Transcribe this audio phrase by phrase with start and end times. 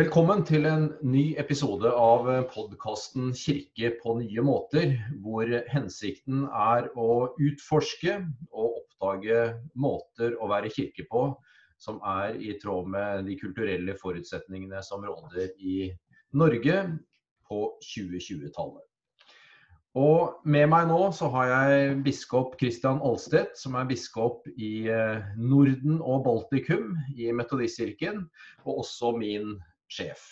[0.00, 7.34] Velkommen til en ny episode av podkasten 'Kirke på nye måter', hvor hensikten er å
[7.36, 8.14] utforske
[8.48, 9.42] og oppdage
[9.76, 11.26] måter å være kirke på
[11.76, 15.90] som er i tråd med de kulturelle forutsetningene som råder i
[16.32, 16.78] Norge
[17.50, 18.86] på 2020-tallet.
[20.00, 24.86] Og med meg nå så har jeg biskop Christian Aalstedt, som er biskop i
[25.36, 28.30] Norden og Baltikum i Metodistkirken,
[28.64, 29.58] og også min
[29.90, 30.30] sjef.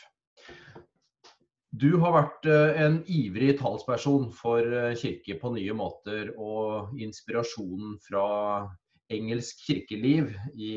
[1.79, 2.47] Du har vært
[2.80, 4.65] en ivrig talsperson for
[4.97, 8.29] kirke på nye måter og inspirasjonen fra
[9.12, 10.73] engelsk kirkeliv i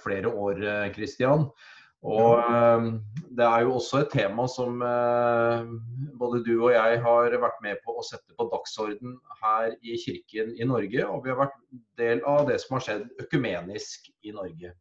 [0.00, 0.64] flere år,
[0.96, 1.44] Christian.
[2.00, 2.40] Og
[3.36, 4.80] det er jo også et tema som
[6.20, 10.54] både du og jeg har vært med på å sette på dagsorden her i kirken
[10.56, 11.58] i Norge, og vi har vært
[12.00, 14.72] del av det som har skjedd økumenisk i Norge.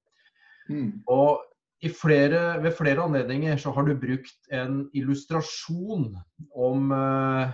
[0.71, 1.01] Mm.
[1.11, 1.43] Og
[1.87, 6.11] flere, ved flere anledninger så har du brukt en illustrasjon
[6.51, 7.53] om uh,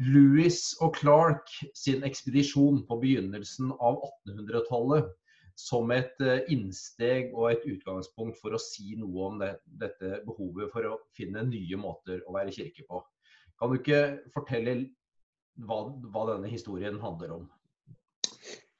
[0.00, 5.12] Lewis og Clark sin ekspedisjon på begynnelsen av 1800-tallet
[5.60, 10.72] som et uh, innsteg og et utgangspunkt for å si noe om det, dette behovet
[10.72, 13.02] for å finne nye måter å være kirke på.
[13.60, 14.02] Kan du ikke
[14.34, 14.78] fortelle
[15.68, 17.44] hva, hva denne historien handler om?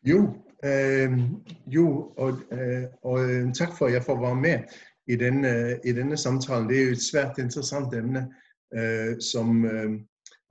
[0.05, 1.19] Jo, øh,
[1.67, 4.59] jo og, øh, og, øh, takk for at jeg får være med
[5.07, 6.69] i denne, i denne, samtalen.
[6.69, 8.35] Det er jo et svært interessant emne
[8.75, 10.01] øh, som, øh,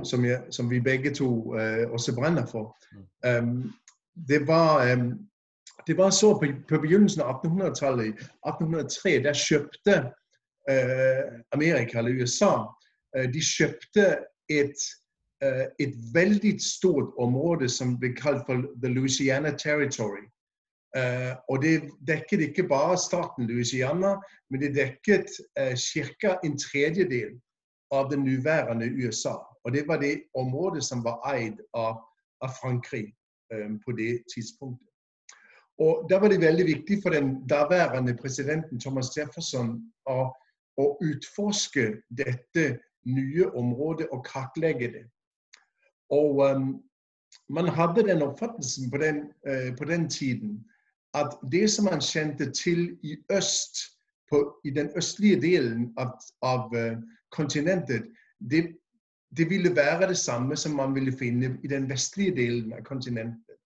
[0.04, 2.78] som, jeg, som, vi begge to øh, også brenner for.
[3.28, 3.74] Um,
[4.28, 4.96] det, var,
[5.88, 9.96] det var så på, på begynnelsen av 1800-tallet, 1803, der kjøpte
[11.52, 12.52] Amerika, eller USA,
[13.34, 14.18] de kjøpte
[14.50, 14.78] et
[15.80, 20.26] et veldig stort område som ble kalt for The Louisiana Territory.
[20.98, 24.14] Uh, og det dekket ikke bare staten Louisiana,
[24.50, 25.26] men det dekket
[25.60, 26.38] uh, ca.
[26.46, 27.34] en tredjedel
[27.92, 29.42] av det nåværende USA.
[29.66, 31.98] Og det var det området som var eid av,
[32.42, 33.14] av Frankrike
[33.54, 34.88] um, på det tidspunktet.
[35.82, 40.30] Og Da var det veldig viktig for den daværende presidenten Thomas Jefferson å,
[40.78, 45.06] å utforske dette nye området og kartlegge det.
[46.14, 46.68] Og um,
[47.50, 50.66] man hadde den oppfattelsen på den, uh, på den, tiden
[51.14, 53.78] at det som man kjente til i øst,
[54.30, 56.98] på, i den østlige delen av, av uh,
[57.32, 58.10] kontinentet,
[58.50, 58.64] det,
[59.38, 63.58] det, ville være det samme som man ville finne i den vestlige delen av kontinentet.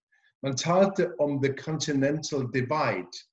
[0.43, 3.23] Man talte om the continental divide,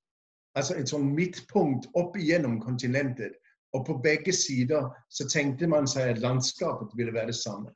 [0.55, 3.35] altså et sånn midtpunkt opp igjennom kontinentet.
[3.75, 7.75] Og på begge sider så tenkte man seg at landskapet ville være det samme.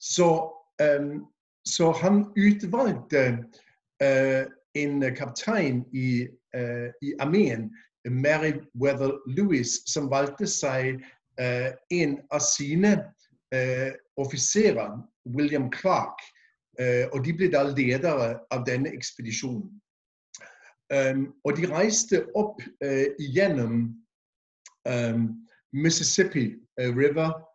[0.00, 0.52] Så,
[0.82, 1.26] um,
[1.68, 3.38] så han utvalgte
[4.04, 7.70] uh, en kaptein i, uh, i armeen,
[8.10, 11.02] Meriwether Lewis, som valgte seg
[11.40, 12.98] uh, en av sine
[14.18, 16.18] offiserer, William Clark.
[17.12, 19.70] og de ble da ledere av denne ekspedisjonen.
[20.90, 22.58] Um, og de reiste opp
[23.22, 23.94] gjennom
[24.90, 25.22] um,
[25.72, 27.45] Mississippi River Uh,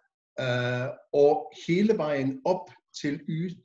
[1.14, 3.58] og hele veien opp til ut,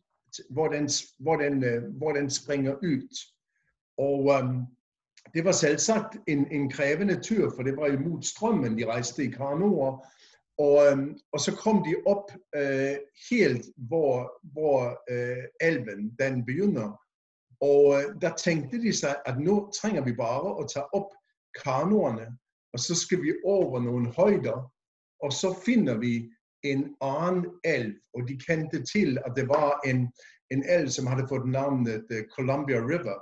[0.50, 0.88] hvor den,
[1.19, 3.16] hvor den, øh, hvor den springer ut.
[3.99, 4.66] Og um,
[5.34, 8.78] det var selvsagt en, en, krevende tur, for det var imot strømmen.
[8.78, 10.06] De reiste i kanoer.
[10.59, 12.97] Og, um, og, så kom de opp uh,
[13.31, 17.00] helt hvor, hvor uh, elven den begynner.
[17.60, 21.12] Og uh, da tenkte de seg at nå trenger vi bare å ta opp
[21.65, 22.37] kanoene,
[22.72, 24.59] og så skal vi over noen høyder,
[25.25, 26.28] og så finner vi
[26.72, 27.94] en annen elv.
[28.15, 30.06] Og de kjente til at det var en,
[30.50, 33.19] en elv som hadde fått navnet uh, Columbia River.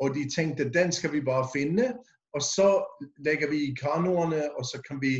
[0.00, 1.94] Og de tenkte den skal vi bare finne.
[2.34, 2.84] Og så
[3.18, 5.14] legger vi i kanoene, og så kan vi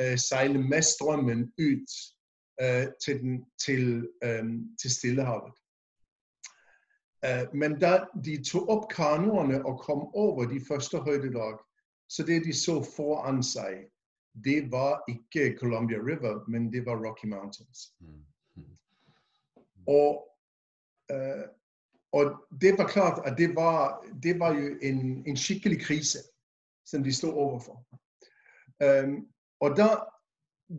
[0.00, 1.96] uh, seile med strømmen ut
[2.62, 5.54] uh, til, den, til, um, til Stillehavet.
[7.52, 11.56] men da de tok opp kanoene og kom over de første høydedrag,
[12.08, 13.88] så det de så foran seg,
[14.44, 17.92] det var ikke Columbia River, men det var Rocky Mountains.
[18.00, 18.24] Mm.
[19.86, 20.28] Og,
[21.12, 21.44] uh,
[22.12, 26.18] og, det var klart at det var, det var jo en, en, skikkelig krise
[26.86, 27.84] som de stod overfor.
[28.84, 29.28] Um,
[29.60, 29.88] og da,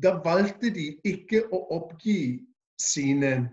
[0.04, 2.46] da, valgte de ikke å oppgi
[2.82, 3.50] sine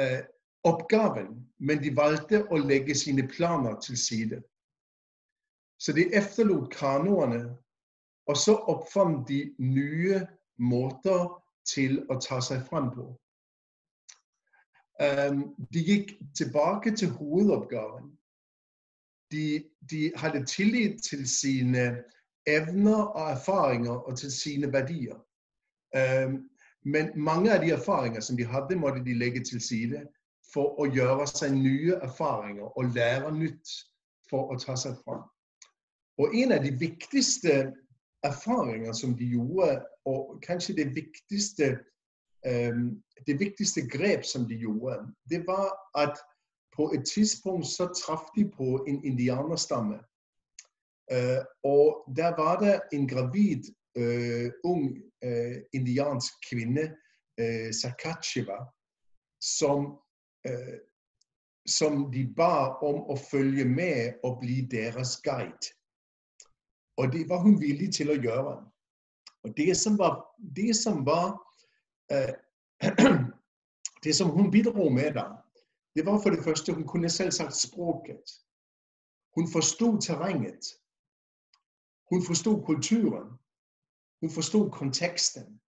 [0.00, 0.20] uh,
[0.64, 4.42] oppgaver, men de valgte å legge sine planer til side.
[5.78, 7.56] Så de efterlot kanoene
[8.26, 10.20] og så oppfant de nye
[10.58, 11.26] måter
[11.68, 13.06] til å ta seg frem på.
[15.74, 18.12] De gikk tilbake til hovedoppgaven.
[19.32, 22.04] De, de, hadde tillit til sine
[22.46, 25.18] evner og erfaringer og til sine verdier.
[26.84, 30.04] Men mange av de erfaringer som de hadde, måtte de legge til side
[30.52, 33.72] for å gjøre seg nye erfaringer og lære nytt
[34.30, 35.24] for å ta seg fram.
[36.20, 37.72] Og en av de viktigste
[38.24, 41.78] erfaringer som de gjorde, og kanskje det viktigste,
[43.26, 44.98] det viktigste grep som de gjorde,
[45.30, 46.18] det var at
[46.76, 49.98] på et tidspunkt så traff de på en indianerstamme.
[51.12, 53.62] Uh, og der var det en gravid
[53.98, 56.94] uh, ung uh, indiansk kvinne,
[57.72, 58.60] Sakachiva,
[59.42, 59.98] som,
[61.66, 65.72] som de ba om å følge med og bli deres guide.
[66.96, 68.56] Og det var hun villig til å gjøre.
[69.44, 70.20] Og det som var,
[70.56, 71.34] det som, var
[74.04, 75.26] det som hun bidro med da,
[75.94, 78.38] det var for det første hun kunne selvsagt språket.
[79.34, 80.64] Hun forsto terrenget.
[82.10, 83.38] Hun forsto kulturen.
[84.20, 85.60] Hun forsto konteksten.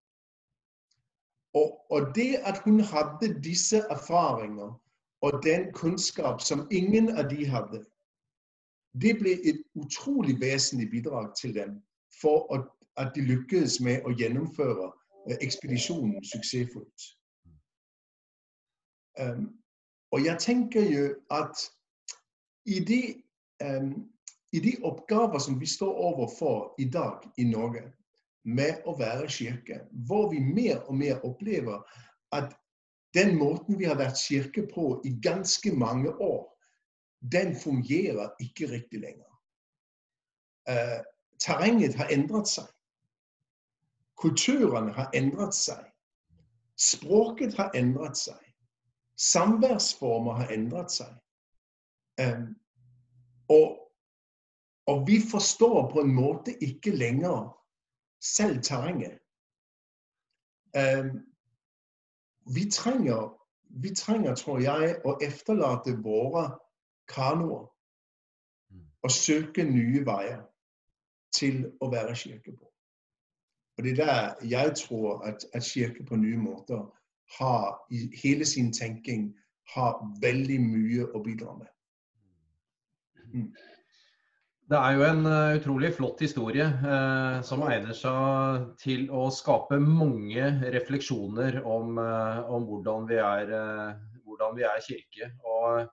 [1.54, 4.80] Og, og, det at hun hadde disse erfaringer
[5.20, 7.84] og den kunnskap som ingen av de hadde,
[9.02, 11.76] det ble et utrolig vesentlig bidrag til dem
[12.20, 12.48] for
[12.96, 14.88] at de lykkes med å gjennomføre
[15.28, 17.12] eh, ekspedisjonen suksessfullt.
[20.12, 21.56] Og jeg tenker jo at
[22.68, 22.98] i de,
[24.52, 27.86] i de oppgaver som vi står overfor i dag i Norge,
[28.46, 31.82] med å være kirke, hvor vi mer og mer opplever
[32.36, 32.52] at
[33.16, 36.44] den måten vi har vært kirke på i ganske mange år,
[37.20, 39.30] den fungerer ikke riktig lenger.
[40.68, 41.00] Eh,
[41.38, 42.66] terrenget har endret seg.
[44.16, 45.84] Kulturene har endret seg.
[46.76, 48.40] Språket har endret seg.
[49.16, 51.12] Samværsformer har endret seg.
[52.20, 52.42] Eh,
[53.48, 53.78] og,
[54.86, 57.52] og, vi forstår på en måte ikke lenger
[58.20, 59.18] selv terrenget.
[60.76, 61.14] Eh,
[62.54, 63.32] vi, trenger,
[63.82, 66.48] vi trenger, tror jeg, å efterlate våre
[67.08, 67.66] kanoer
[69.02, 70.42] og søke nye veier
[71.36, 72.66] til å være kirke på.
[73.76, 76.86] Og Det er der jeg tror at, at kirke på nye måter
[77.38, 79.34] har i hele sin tenking
[79.74, 81.72] har veldig mye å bidra med.
[83.34, 83.50] Mm.
[84.66, 89.78] Det er jo en uh, utrolig flott historie eh, som egner seg til å skape
[89.78, 93.52] mange refleksjoner om, uh, om hvordan, vi er,
[94.24, 95.30] hvordan, vi er, kirke.
[95.46, 95.86] Og,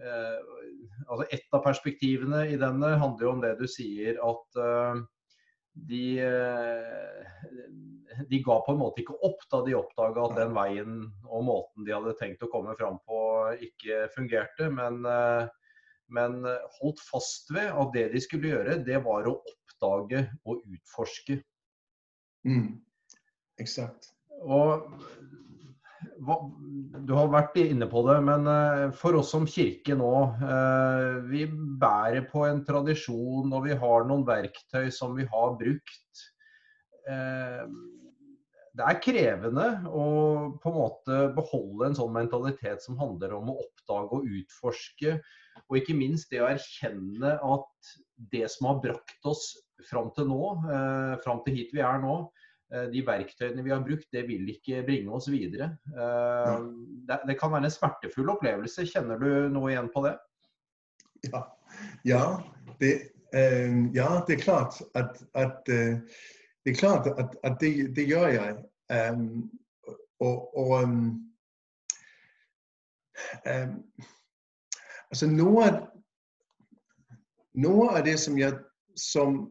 [0.00, 4.56] altså et av perspektivene i denne handler jo om det du sier at
[5.72, 6.06] de,
[8.28, 10.98] de ga på en måte ikke opp da de oppdaga at den veien
[11.28, 13.18] og måten de hadde tenkt å komme fram på,
[13.68, 14.68] ikke fungerte.
[14.74, 15.48] Men, eh,
[16.12, 16.42] men
[16.78, 21.40] holdt fast ved at det de skulle gjøre, det var å oppdage og utforske.
[22.48, 22.82] Mm.
[23.62, 24.12] Exakt.
[24.42, 24.88] Og
[26.22, 30.12] du har vært inne på det, men eh, for oss som kirke nå,
[30.46, 36.28] eh, vi bærer på en tradisjon og vi har noen verktøy som vi har brukt.
[38.72, 40.04] Det er krevende å
[40.62, 45.16] på en måte beholde en sånn mentalitet som handler om å oppdage og utforske,
[45.66, 47.92] og ikke minst det å erkjenne at
[48.32, 49.50] det som har brakt oss
[49.88, 52.41] fram til nå, eh, fram til hit vi er nå, eh,
[52.72, 55.72] de verktøyene vi har brukt, det vil ikke bringe oss videre.
[55.92, 56.52] Eh,
[57.08, 58.86] det, det, kan være en smertefull opplevelse.
[58.88, 60.14] Kjenner du noe igjen på det?
[61.28, 61.42] Ja,
[62.08, 62.22] ja,
[62.80, 62.92] det,
[63.36, 68.28] eh, ja det, er klart at, at det er klart at, at det, det, gjør
[68.32, 68.56] jeg.
[70.22, 71.06] Og, og um,
[75.10, 75.66] altså noe,
[77.58, 78.54] noe av det som jeg,
[78.98, 79.42] som,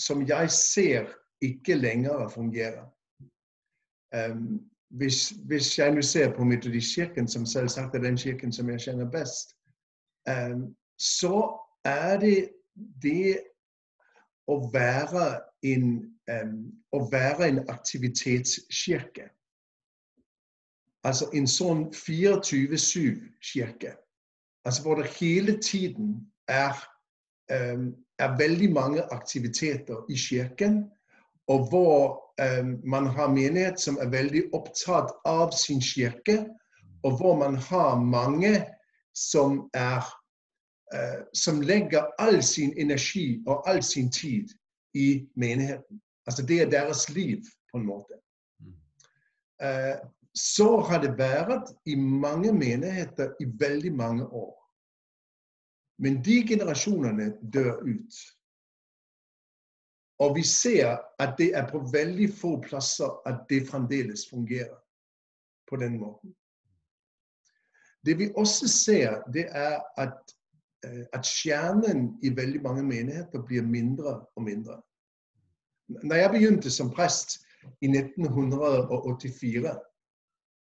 [0.00, 1.12] som jeg ser
[1.48, 2.84] ikke lenger fungerer
[4.94, 9.10] hvis, hvis, jeg nå ser på Metodistkirken, som selvsagt er den kirken som jeg kjenner
[9.10, 9.56] best,
[10.98, 12.48] så er det
[13.02, 13.38] det
[14.46, 19.28] å være en, um, å være en aktivitetskirke.
[21.04, 23.96] Altså en sånn 24-7-kirke.
[24.64, 26.72] Altså hvor det hele tiden er,
[27.52, 30.90] um, er, veldig mange aktiviteter i kirken.
[31.48, 31.98] Og hvor
[32.40, 36.44] um, man har menighet som er veldig opptatt av sin kirke.
[37.04, 38.54] Og hvor man har mange
[39.14, 40.00] som er
[40.94, 44.48] uh, som legger all sin energi og all sin tid
[44.94, 46.00] i menigheten.
[46.26, 48.18] Altså det er deres liv, på en måte.
[49.60, 50.00] Uh,
[50.34, 54.54] så har det vært i mange menigheter i veldig mange år.
[56.02, 58.16] Men de generasjonene dør ut.
[60.18, 64.78] Og vi ser at det er på veldig få plasser at det fremdeles fungerer
[65.70, 66.34] på den måten.
[68.06, 70.34] Det vi også ser, det er at,
[70.86, 74.82] eh, at kjernen i veldig mange menigheter blir mindre og mindre.
[75.88, 77.40] Når jeg begynte som prest
[77.80, 79.74] i 1984,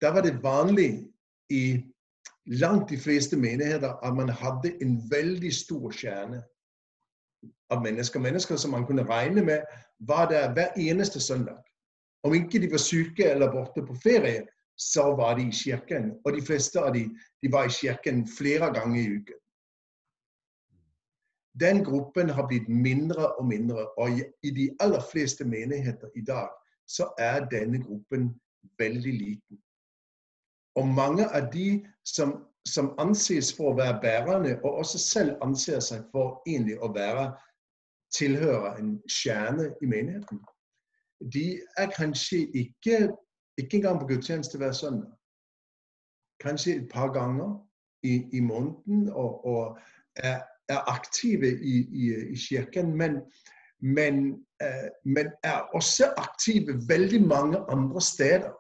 [0.01, 1.09] da var det vanlig
[1.51, 1.81] i
[2.47, 6.43] langt de fleste menigheter at man hadde en veldig stor kjerne
[7.71, 8.21] av mennesker.
[8.21, 9.67] Mennesker som man kunne regne med
[9.99, 11.59] var der hver eneste søndag.
[12.23, 14.47] Om ikke de var syke eller borte på ferie,
[14.77, 16.13] så var de i kirken.
[16.25, 19.41] Og de fleste av dem de var i kirken flere ganger i uken.
[21.61, 26.49] Den gruppen har blitt mindre og mindre, og i de aller fleste menigheter i dag
[26.87, 28.31] så er denne gruppen
[28.79, 29.59] veldig liten.
[30.75, 35.81] Og mange av de som, som anses for å være bærende, og også selv anser
[35.85, 37.33] seg for egentlig å være
[38.19, 40.41] tilhører en kjerne i menigheten,
[41.33, 43.09] de er kanskje ikke,
[43.59, 45.11] ikke engang på gudstjeneste hver søndag.
[46.41, 47.67] Kanskje et par ganger
[48.03, 49.79] i, i måneden og, og
[50.17, 52.97] er, er, aktive i, i, i kirken.
[52.97, 53.21] Men,
[53.81, 58.51] men, eh, men, er også aktive veldig mange andre steder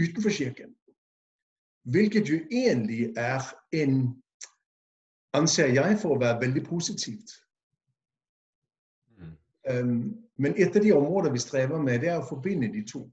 [0.00, 0.74] utenfor kirken.
[1.82, 3.40] Hvilket jo egentlig er
[3.72, 4.22] en
[5.32, 7.30] anser jeg for å være veldig positivt.
[10.40, 13.04] Men et av de områder vi strever med, det er å forbinde de to.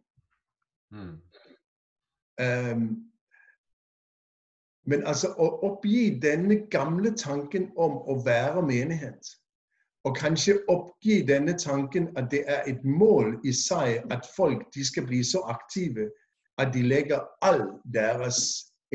[0.95, 1.15] Mm.
[2.37, 2.85] Um,
[4.87, 9.33] men altså å oppgi denne gamle tanken om å være menighet,
[10.07, 14.85] og kanskje oppgi denne tanken at det er et mål i seg at folk de
[14.87, 16.07] skal bli så aktive
[16.61, 18.39] at de legger all deres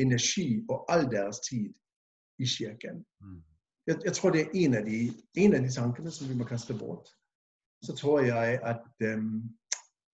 [0.01, 1.69] energi og all deres tid
[2.41, 3.03] i kirken.
[3.21, 3.43] Mm.
[3.87, 6.47] Jeg, jeg, tror det er en av, de, en av, de, tankene som vi må
[6.49, 7.11] kaste bort.
[7.83, 8.85] Så tror jeg at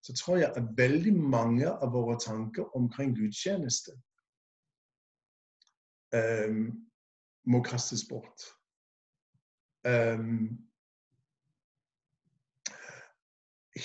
[0.02, 3.92] så tror jeg at veldig mange av våre tanker omkring gudstjeneste
[6.16, 6.72] um,
[7.46, 8.48] må kastes bort.
[9.86, 10.58] Um,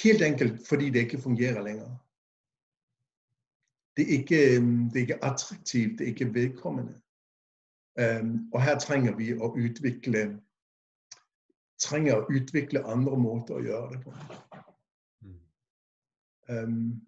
[0.05, 1.93] helt enkelt fordi det ikke fungerer lenger
[3.97, 4.37] det er, ikke,
[4.91, 7.01] det er ikke attraktivt, det er ikke vedkommende.
[8.01, 10.25] Um, og her trenger vi å utvikle
[11.85, 14.15] trenger å utvikle andre måter å gjøre det på.
[16.49, 17.01] Um,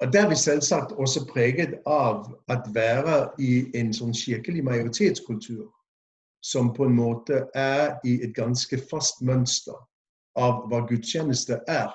[0.00, 5.66] og Der er vi selvsagt også preget av å være i en sånn kirkelig majoritetskultur
[6.40, 9.74] som på en måte er i et ganske fast mønster
[10.38, 11.90] av hva gudstjeneste er.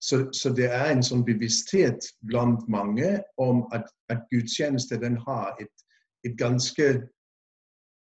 [0.00, 5.56] Så, så, det er en sånn bevissthet blant mange om at, at gudstjeneste den har
[5.60, 5.72] et,
[6.24, 6.86] et, ganske,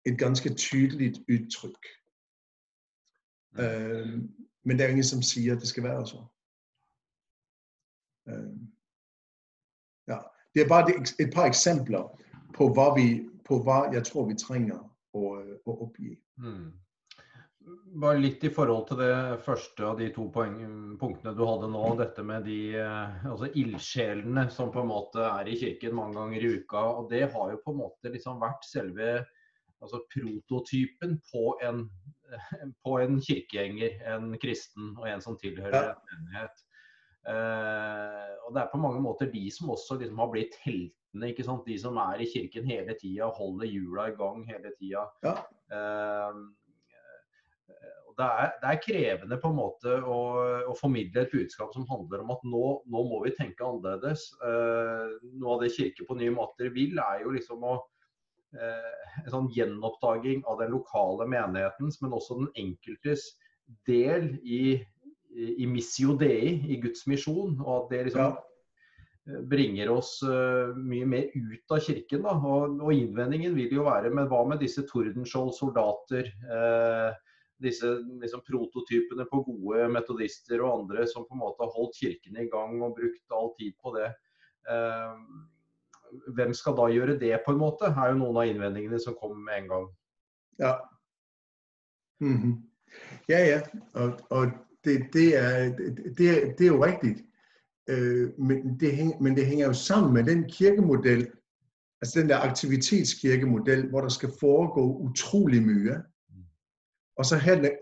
[0.08, 1.92] et ganske tydelig uttrykk.
[3.60, 4.20] Uh,
[4.64, 6.30] men det er ingen som sier at det skal være sånn.
[8.30, 8.54] Uh,
[10.12, 10.22] ja.
[10.54, 12.10] Det er bare et par eksempler
[12.54, 14.80] på hva, vi, på hva jeg tror vi trenger
[15.18, 16.14] å, å oppgi.
[16.42, 16.72] Mm
[18.04, 20.58] bare litt i forhold til det første av de to poeng,
[21.00, 21.84] punktene du hadde nå.
[22.00, 26.44] Dette med de eh, altså ildsjelene som på en måte er i kirken mange ganger
[26.44, 26.84] i uka.
[26.98, 29.14] og Det har jo på en måte liksom vært selve
[29.84, 31.86] altså prototypen på en,
[32.86, 36.64] på en kirkegjenger, en kristen og en som tilhører en menighet.
[37.24, 41.30] Uh, og Det er på mange måter de som også liksom har blitt heltene.
[41.30, 41.64] ikke sant?
[41.68, 45.06] De som er i kirken hele tida, holder hjula i gang hele tida.
[45.24, 45.38] Ja.
[45.72, 46.44] Uh,
[48.18, 50.18] det er, det er, krevende på en måte å,
[50.70, 54.28] å, formidle et budskap som handler om at nå, nå må vi tenke annerledes.
[54.44, 57.80] Uh, noe av det Kirke på nye måter vil, er jo liksom å
[58.54, 63.32] en sånn gjenoppdaging av den lokale menighetens, men også den enkeltes
[63.88, 64.78] del i,
[65.34, 67.58] i, missio dei, i Guds misjon.
[67.64, 69.42] Og at det liksom ja.
[69.50, 72.26] bringer oss uh, mye mer ut av kirken.
[72.28, 72.38] Da.
[72.38, 76.30] Og, og, innvendingen vil jo være men hva med disse Tordenskjold soldater?
[76.30, 77.12] Eh,
[77.64, 77.88] disse
[78.20, 82.50] liksom, prototypene på gode metodister og andre som på en måte har holdt kirken i
[82.52, 84.10] gang og brukt all tid på det.
[84.68, 85.22] Eh,
[86.36, 89.40] hvem skal da gjøre det, på en måte, er jo noen av innvendingene som kommer
[89.44, 89.88] med en gang.
[90.60, 90.74] Ja.
[92.22, 92.56] Mm -hmm.
[93.30, 93.62] Ja, ja.
[93.94, 94.48] Og, og
[94.86, 95.70] det, det, er,
[96.18, 97.16] det, det, er, jo riktig.
[97.92, 101.28] Uh, men, det det hænger jo sammen med den kirkemodell,
[102.02, 105.96] altså den der aktivitetskirkemodell, hvor der skal foregå utrolig mye.
[107.18, 107.36] Og så,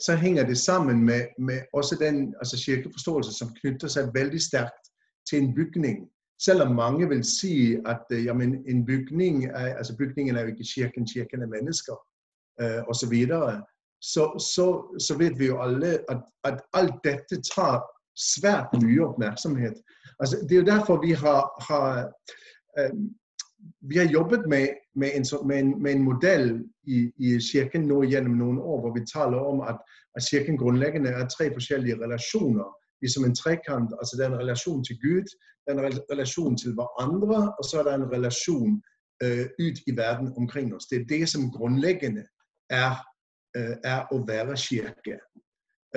[0.05, 4.85] så henger det sammen med, med også den altså kirkeforståelse som knytter seg veldig sterkt
[5.29, 6.09] til en bygning.
[6.45, 8.33] Selv om mange vil si at øh, ja,
[8.73, 11.97] en bygning er, altså bygningen er jo ikke kirken, kirken er mennesker
[12.61, 13.13] eh, osv.
[14.01, 14.23] så,
[14.55, 17.81] så, så vet vi jo alle at, at alt dette tar
[18.17, 19.77] svært mye oppmerksomhet.
[20.19, 22.11] Altså, det er jo derfor vi har, har
[22.77, 22.93] eh,
[23.81, 28.03] vi har jobbet med, med, en, med, en, med en, modell i, i, Kirken nå
[28.03, 29.77] gjennom noen år hvor vi taler om at,
[30.15, 32.69] at Kirken grunnleggende er tre forskjellige relasjoner.
[33.01, 35.27] Vi som en trekant, altså Det er en relasjon til Gud,
[35.61, 38.73] det er en relasjon til hverandre, og så er det en relasjon
[39.23, 40.85] uh, ut i verden omkring oss.
[40.85, 42.23] Det er det som grunnleggende
[42.69, 42.93] er,
[43.57, 45.19] uh, er å være kirke.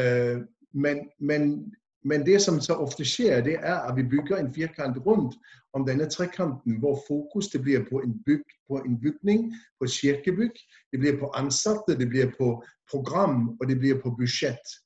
[0.01, 1.73] Uh, men, men
[2.05, 5.37] men det som så ofte skjer, det er at vi bygger en firkant rundt
[5.73, 9.91] om denne trekanten, hvor fokus det blir på en, byg, på en bygning, på et
[9.91, 10.59] kirkebygg,
[10.93, 14.77] det blir på ansatte, det blir på program, og det blir på budsjett.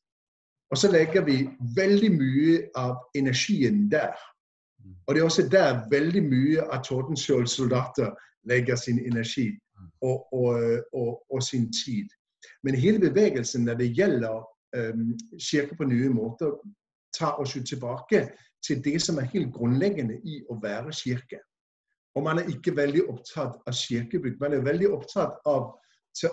[0.70, 4.16] Og så legger vi veldig mye av energien der.
[5.06, 8.12] Og det er også der veldig mye av Tordenskiolds soldater
[8.48, 9.48] legger sin energi
[10.02, 12.08] og, og, og, og, sin tid.
[12.62, 14.44] Men hele bevegelsen når det gjelder
[14.76, 16.52] um, kirke på nye måter,
[17.18, 18.28] tar oss jo tilbake
[18.66, 21.40] til det som er helt grunnleggende i å være kirke.
[22.16, 24.40] Og man er ikke veldig opptatt av kirkebygg.
[24.40, 25.72] Man er veldig opptatt av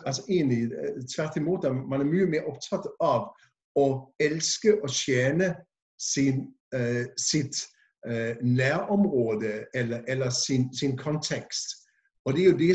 [0.05, 3.29] altså egentlig, eh, Tvert imot, man er mye mer opptatt av
[3.75, 3.87] å
[4.19, 5.53] elske og tjene
[5.99, 7.61] sin, uh, sitt
[8.07, 11.81] uh, nærområde eller, eller sin, sin, kontekst.
[12.25, 12.69] Og det er, jo det,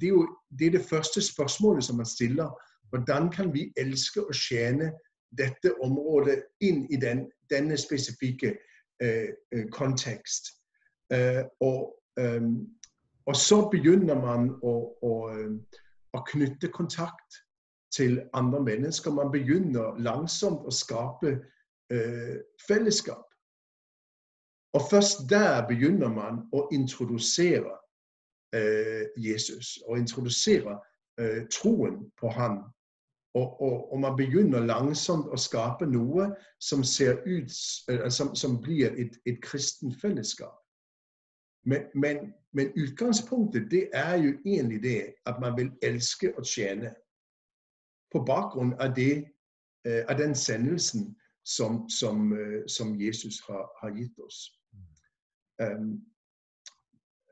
[0.00, 0.26] det er jo
[0.58, 2.48] det, er det første spørsmålet som man stiller.
[2.90, 4.92] Hvordan kan vi elske og tjene
[5.38, 8.54] dette området inn i den, denne spesifikke
[9.02, 10.52] eh, eh kontekst.
[11.12, 12.42] Eh, og, eh,
[13.26, 15.14] og, så begynner man å, å,
[16.14, 17.43] å, knytte kontakt
[17.96, 19.12] til andre mennesker.
[19.12, 21.36] Man begynner langsomt å skape
[21.92, 22.36] eh,
[22.68, 23.24] fellesskap.
[24.74, 27.76] Og først der begynner man å introdusere
[28.54, 30.80] eh, Jesus, og introdusere
[31.46, 32.64] troen på ham.
[33.34, 36.28] og, og, og, man begynner langsomt å skape noe
[36.62, 36.82] som
[37.26, 37.54] ut
[37.90, 40.54] eh, som, som blir et, et kristent fellesskap.
[41.66, 46.92] Men, men, men, utgangspunktet det er jo egentlig det at man vil elske og tjene.
[48.14, 49.24] På bakgrunn av, det,
[49.86, 51.08] eh, av den sendelsen
[51.42, 54.46] som, som, eh, som Jesus har, har, gitt oss.
[55.62, 56.04] Um,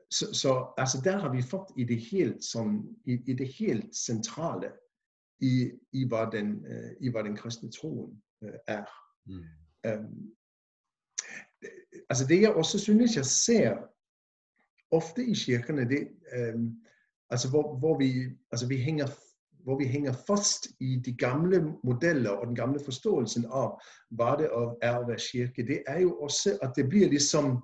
[0.09, 3.95] så, så altså der har vi fått i det helt, sånn, i, i det helt
[3.95, 4.69] sentrale
[5.41, 8.13] i, i, hva, den, øh, i hva den kristne troen
[8.67, 8.85] er.
[9.25, 9.43] Mm.
[9.87, 10.35] Um,
[12.09, 13.77] altså Det jeg også synes jeg ser
[14.91, 16.69] ofte i kirkene, det, um,
[17.29, 19.07] altså hvor, hvor, vi, altså vi henger,
[19.63, 23.79] hvor vi henger fast i de gamle modeller og den gamle forståelsen av
[24.17, 27.55] hva det er å være kirke, det er jo også at det blir liksom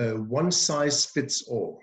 [0.00, 1.78] uh, one size fits all.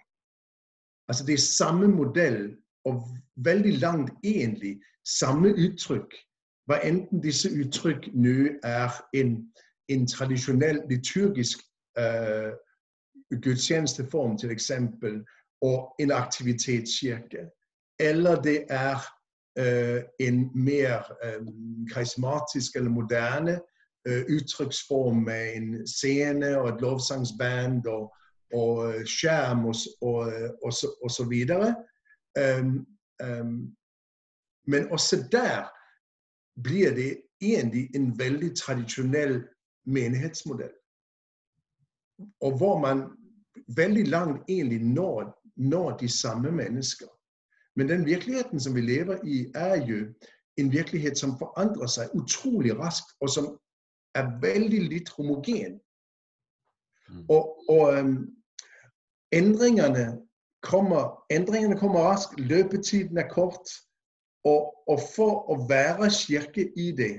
[1.07, 3.03] Altså det er samme modell og
[3.35, 6.13] veldig langt egentlig samme uttrykk,
[6.67, 9.35] hva enten disse uttrykk nå er en,
[9.89, 11.65] en tradisjonell liturgisk
[11.99, 12.53] uh,
[13.41, 14.71] gudstjenesteform, f.eks.,
[15.63, 17.47] og en aktivitetskirke,
[17.99, 18.99] eller det er
[20.19, 23.59] en mer um, karismatisk eller moderne
[24.09, 28.09] uh, uttrykksform med en scene og et lovsangsband og,
[28.53, 31.75] og skjerm og, og, og, så, og så videre.
[32.59, 32.87] Um,
[33.23, 33.75] um,
[34.67, 35.69] men også der
[36.63, 39.43] blir det egentlig en veldig tradisjonell
[39.85, 40.73] menighetsmodell.
[42.41, 43.03] Og hvor man
[43.67, 47.07] veldig langt egentlig når, når de samme mennesker.
[47.75, 50.05] Men den virkeligheten som vi lever i, er jo
[50.57, 53.49] en virkelighet som forandrer seg utrolig raskt, og som
[54.15, 55.79] er veldig litt homogen.
[57.09, 57.25] Mm.
[57.29, 58.13] Og, og um,
[59.33, 60.21] endringene
[60.61, 63.73] kommer, endringene kommer raskt, løpetiden er kort.
[64.43, 67.13] Og, og, for å være kirke i det,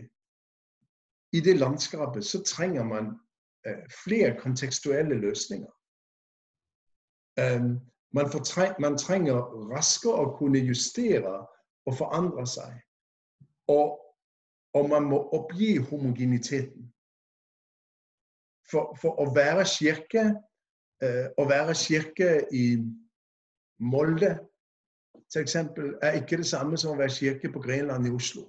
[1.33, 3.15] i det landskapet, så trenger man
[3.67, 5.73] uh, flere kontekstuelle løsninger.
[7.41, 7.81] Um,
[8.15, 8.31] man,
[8.81, 11.37] man, trenger raskere å kunne justere
[11.85, 12.73] og forandre seg.
[13.73, 13.99] Og,
[14.75, 16.91] og man må oppgi homogeniteten.
[18.71, 20.25] For, for å være kirke,
[21.05, 22.67] eh, å være kirke i
[23.85, 24.39] Molde
[25.35, 25.55] f.eks.
[26.03, 28.47] er ikke det samme som å være kirke på Grenland i Oslo.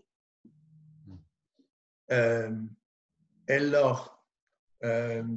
[2.11, 2.51] Eh,
[3.49, 4.01] eller
[4.85, 5.31] um,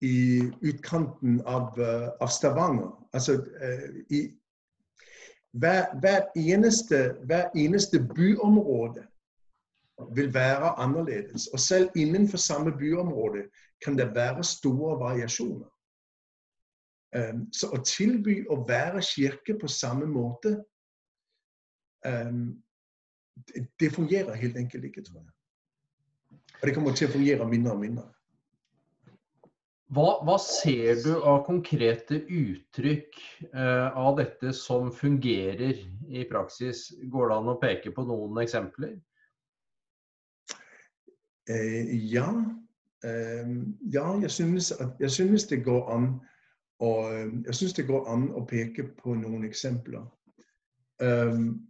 [0.00, 2.90] i utkanten av, uh, av Stavanger.
[3.12, 4.26] Altså uh, i
[5.56, 9.06] hver, hver, eneste, hver, eneste, byområde
[10.14, 11.46] vil være annerledes.
[11.52, 13.42] Og selv innenfor samme byområde
[13.84, 15.70] kan det være store variasjoner.
[17.16, 20.50] Um, så å tilby å være kirke på samme måte
[22.04, 22.50] um,
[23.46, 25.32] det, det fungerer helt enkelt ikke, tror jeg.
[26.60, 28.04] Og det kommer til å fungere mindre og mindre.
[29.94, 33.18] Hva, hva ser du av konkrete uttrykk
[33.52, 35.78] eh, av dette som fungerer
[36.10, 36.88] i praksis?
[37.06, 38.96] Går det an å peke på noen eksempler?
[41.46, 42.26] Eh, ja.
[43.06, 43.52] Eh,
[43.94, 46.10] ja, jeg synes, at, jeg synes det går an
[46.82, 46.90] å
[47.46, 50.02] Jeg synes det går an å peke på noen eksempler.
[51.00, 51.62] Um,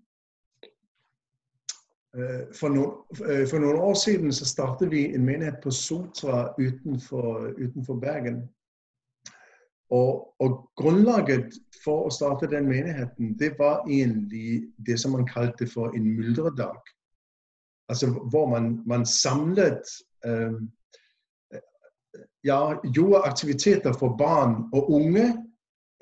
[2.57, 7.99] for, noen, for, noen, år siden så startet vi en menighet på Sotra utenfor, utenfor
[8.01, 8.39] Bergen.
[9.91, 15.69] Og, og, grunnlaget for å starte den menigheten, det var egentlig det som man kalte
[15.71, 16.81] for en myldredag.
[17.89, 19.87] Altså hvor man, man samlet
[20.27, 20.57] eh,
[22.47, 22.61] ja,
[22.95, 25.29] gjorde aktiviteter for barn og unge.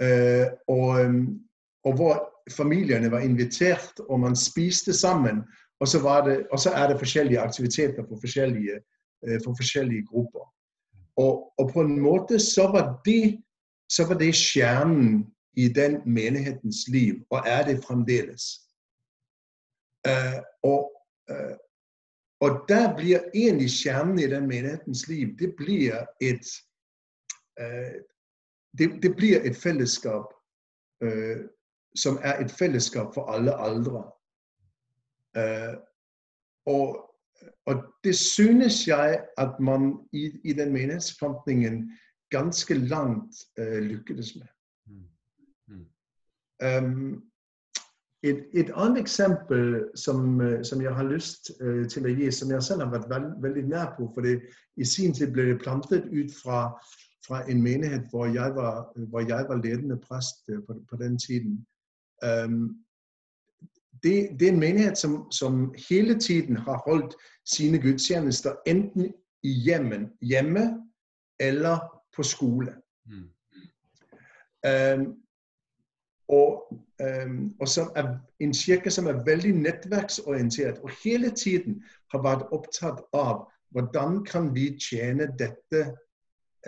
[0.01, 0.97] Eh, og,
[1.85, 5.45] og, hvor familiene var invitert, og man spiste sammen.
[5.81, 8.77] Og så, det, og så er det forskjellige aktiviteter for forskjellige,
[9.27, 10.45] uh, for forskjellige grupper.
[11.17, 13.43] Og, og, på en måte så var, det,
[13.89, 18.43] så var det kjernen i den menighetens liv, og er det fremdeles.
[20.09, 20.91] Uh, og,
[22.45, 26.47] og der blir egentlig kjernen i den menighetens liv det blir et,
[27.61, 27.95] uh,
[28.79, 30.27] det, det, blir et fellesskap
[31.05, 31.41] uh,
[31.97, 34.03] som er et fellesskap for alle aldre.
[35.39, 35.75] Uh,
[36.67, 37.11] og,
[37.67, 41.93] og, det synes jeg at man i, i den menighetsplantningen
[42.31, 44.47] ganske langt lykkedes med.
[44.87, 45.87] Mm.
[46.87, 47.25] Um,
[48.25, 51.51] et, et, annet eksempel som, øh, som, jeg har lyst
[51.93, 54.39] til å gi, som jeg selv har vært veld, veldig nær på for det,
[54.77, 56.61] I sin tid ble det plantet ut fra,
[57.27, 61.61] fra en menighet hvor jeg var, hvor jeg var ledende prest på, på, den tiden.
[62.25, 62.81] Um,
[64.05, 67.15] det, det, er en menighet som, som, hele tiden har holdt
[67.45, 70.85] sine gudstjenester enten i hjemmen, hjemme
[71.41, 71.79] eller
[72.17, 72.75] på skole.
[73.07, 73.29] Mm.
[74.69, 75.17] Um,
[76.29, 76.81] og,
[77.27, 82.49] um, og som er en kirke som er veldig nettverksorientert og hele tiden har vært
[82.53, 85.97] opptatt av hvordan kan vi tjene dette,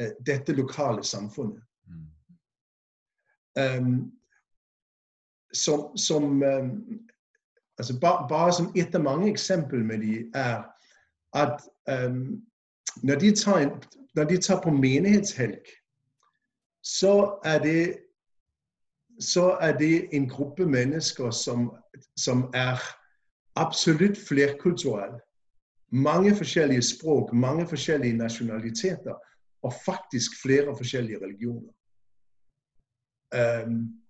[0.01, 1.63] uh, dette lokale samfunnet.
[3.61, 4.13] Um,
[5.53, 6.43] som, som
[7.79, 10.63] altså bare, bare, som et av mange eksempler med de er
[11.37, 11.61] at
[13.03, 13.67] når de, tar,
[14.15, 15.61] når de tar på menighetshelg,
[16.83, 17.97] så er det
[19.21, 21.71] så er det en gruppe mennesker som,
[22.17, 22.81] som er
[23.57, 25.21] absolutt flerkulturelle.
[25.93, 29.15] Mange forskjellige språk, mange forskjellige nasjonaliteter
[29.63, 31.73] og faktisk flere forskjellige religioner.
[33.35, 34.03] Um,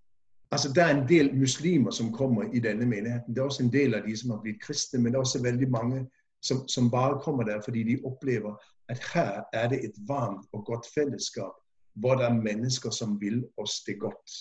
[0.51, 3.35] altså Det er en del muslimer som kommer i denne menigheten.
[3.35, 5.43] Det er også en del av de som har blitt kristne, men det er også
[5.43, 6.05] veldig mange
[6.41, 8.55] som, som bare kommer der fordi de opplever
[8.89, 11.53] at her er det et varmt og godt fellesskap
[11.93, 14.31] hvor det er mennesker som vil oss det godt.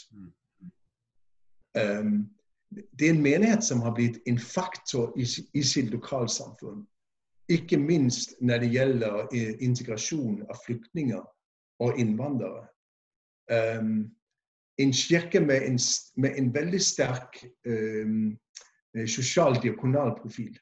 [1.78, 2.28] Um,
[2.98, 6.86] det er en menighet som har blitt en faktor i, i sitt lokalsamfunn.
[7.48, 11.22] Ikke minst når det gjelder eh, integrasjon av flyktninger
[11.80, 12.66] og innvandrere.
[13.78, 14.10] Um,
[14.78, 15.78] en kirke med en,
[16.16, 18.38] med en veldig sterk um,
[19.06, 20.58] sosial-diakonal profil.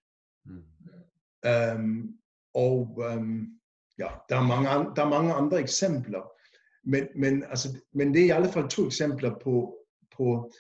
[1.45, 2.15] Um,
[2.55, 3.03] og
[3.99, 6.23] ja, det er, mange, det er, mange, andre eksempler.
[6.85, 9.77] Men, men, altså, men, det er i alle fall to eksempler på,
[10.17, 10.53] på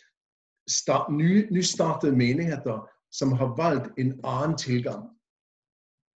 [0.68, 5.08] start, ny, nystartede menigheter som har valgt en annen tilgang.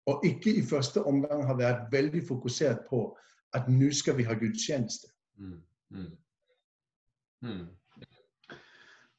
[0.06, 3.17] Og ikke i første omgang har vært veldig fokusert på
[3.54, 5.08] at nå skal vi ha gudstjeneste.
[5.38, 6.12] Mm, mm.
[7.45, 7.65] Mm.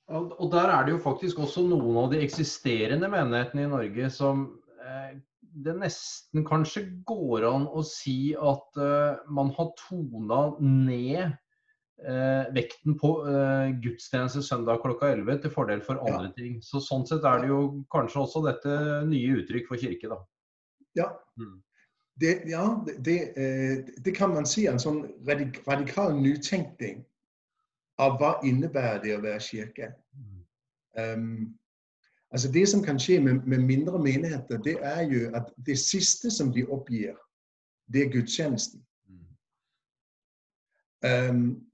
[0.09, 4.47] Og der er det jo faktisk også noen av de eksisterende menighetene i Norge som
[4.81, 5.19] eh,
[5.65, 12.97] det nesten kanskje går an å si at eh, man har tona ned eh, vekten
[13.01, 16.35] på eh, gudstjeneste søndag klokka 11 til fordel for andre ja.
[16.39, 16.59] ting.
[16.65, 18.77] Så Sånn sett er det jo kanskje også dette
[19.09, 20.21] nye uttrykk for kirke, da.
[20.99, 21.11] Ja.
[21.41, 21.59] Mm.
[22.19, 22.65] Det, ja,
[23.07, 27.05] det, eh, det, kan man si er en sånn radikal nytenkning
[27.99, 29.93] av hva innebærer det å være kirke.
[30.99, 31.55] Um,
[32.31, 36.31] altså Det som kan skje med, med, mindre menigheter, det er jo at det siste
[36.31, 37.17] som de oppgir,
[37.93, 38.85] det er gudstjenesten.
[41.07, 41.69] Um,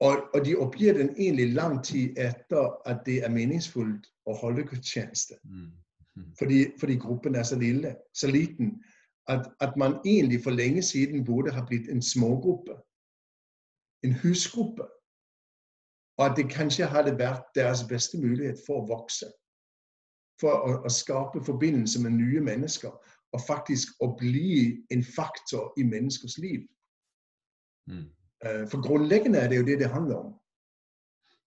[0.00, 4.64] og, og, de oppgir den egentlig lang tid etter at det er meningsfullt å holde
[4.68, 5.34] gudstjeneste.
[5.44, 5.72] Mm.
[6.38, 8.76] Fordi, fordi, gruppen er så lille, så liten,
[9.28, 12.76] at, at, man egentlig for lenge siden burde ha blitt en smågruppe.
[14.04, 14.86] En husgruppe.
[16.18, 19.30] Og at det kanskje hadde vært deres beste mulighet for å vokse.
[20.40, 22.90] for å, å skape forbindelse med nye mennesker.
[23.34, 26.66] Og faktisk å bli en faktor i menneskers liv.
[27.90, 28.08] Mm.
[28.44, 30.34] Eh, For grunnleggende er det jo det det handler om.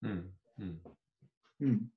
[0.05, 0.23] Mm.
[0.57, 0.79] Mm.
[1.59, 1.91] Mm.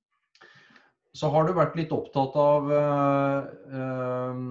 [1.14, 3.40] Så har du vært litt opptatt av uh,
[3.78, 4.42] eh,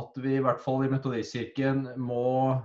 [0.00, 2.56] at vi i hvert fall i Metodistkirken må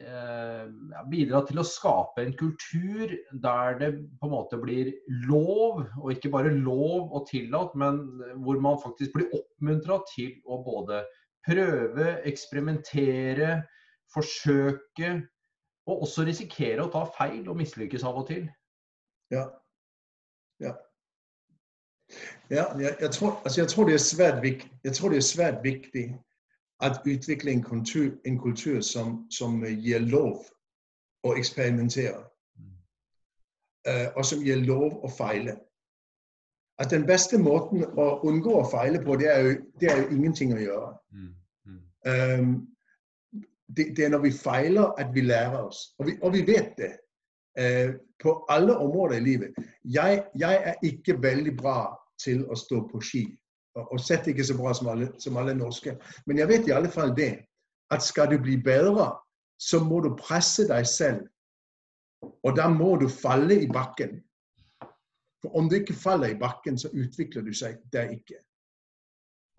[0.00, 0.66] eh,
[1.12, 3.12] bidra til å skape en kultur
[3.44, 4.92] der det på en måte blir
[5.28, 8.00] lov, og ikke bare lov og tillatt, men
[8.44, 11.04] hvor man faktisk blir oppmuntra til å både
[11.46, 13.60] prøve, eksperimentere,
[14.12, 15.14] forsøke,
[15.88, 18.46] og også risikere å ta feil og mislykkes av og til.
[19.32, 19.48] Ja.
[20.60, 20.76] Ja.
[22.50, 24.44] Ja, jeg, jeg, tror, altså jeg, tror det er svært
[24.84, 26.08] jeg tror det er svært viktig
[26.80, 30.44] at utvikle en kultur, en kultur som, som gir lov
[31.24, 32.22] å eksperimentere.
[33.88, 35.56] Eh, og som gir lov å feile.
[36.80, 40.16] At den beste måten å unngå å feile på, det er jo, det er jo
[40.16, 40.90] ingenting å gjøre.
[41.12, 41.30] Mm.
[41.68, 41.80] Mm.
[42.08, 42.52] Um,
[43.68, 45.90] det, det, er når vi feiler at vi lærer oss.
[45.98, 46.94] Og vi, og vi vet det.
[47.60, 49.60] Uh, på alle områder i livet.
[49.84, 51.78] Jeg, jeg, er ikke veldig bra
[52.20, 53.24] til å stå på ski.
[53.74, 55.94] Og, sett ikke så bra som alle, som alle norske.
[56.26, 57.36] Men jeg vet i alle fall det.
[57.90, 59.12] At skal du bli bedre,
[59.58, 61.26] så må du presse deg selv.
[62.42, 64.20] Og da må du falle i bakken.
[65.42, 68.38] For om du ikke faller i bakken, så utvikler du seg der ikke.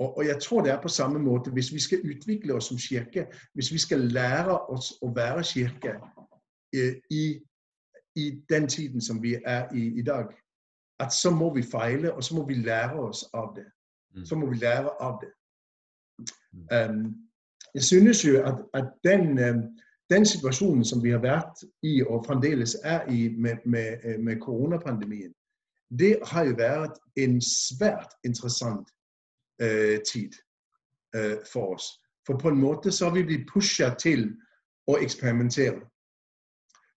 [0.01, 2.77] Og, og, jeg tror det er på samme måte hvis vi skal utvikle oss som
[2.77, 5.93] kirke, hvis vi skal lære oss å være kirke
[6.73, 7.25] eh, i,
[8.15, 10.33] i, den tiden som vi er i i dag,
[10.99, 13.67] at så må vi feile, og så må vi lære oss av det.
[14.25, 15.31] Så må vi lære av det.
[16.71, 17.15] Um,
[17.73, 19.37] jeg synes jo at, at den,
[20.09, 25.33] den, situasjonen som vi har vært i, og fremdeles er i med, med, med koronapandemien,
[25.99, 28.91] det har jo vært en svært interessant
[29.63, 30.35] uh, tid
[31.15, 31.87] uh, for oss.
[32.27, 34.29] For på en måte så har vi blitt pusha til
[34.87, 35.81] å eksperimentere.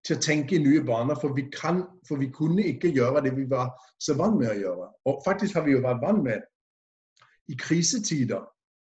[0.07, 3.37] Til å tenke i nye baner, for vi, kan, for vi kunne ikke gjøre det
[3.37, 3.71] vi var
[4.03, 4.89] så vant med å gjøre.
[5.07, 6.43] Og faktisk har vi jo vært vant med
[7.49, 8.45] i krisetider